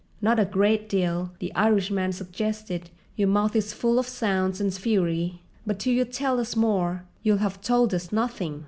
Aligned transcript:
"Not 0.19 0.39
a 0.39 0.45
great 0.45 0.89
deal," 0.89 1.29
the 1.37 1.53
Irishman 1.53 2.11
suggested. 2.11 2.89
"Your 3.15 3.27
mouth 3.27 3.55
is 3.55 3.71
full 3.71 3.99
of 3.99 4.07
sounds 4.07 4.59
and 4.59 4.73
fury, 4.73 5.43
but 5.63 5.77
till 5.77 5.93
you 5.93 6.05
tell 6.05 6.39
us 6.39 6.55
more 6.55 7.03
you'll 7.21 7.37
have 7.37 7.61
told 7.61 7.93
us 7.93 8.11
nothing." 8.11 8.59